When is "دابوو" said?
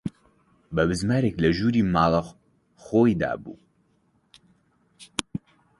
3.21-3.57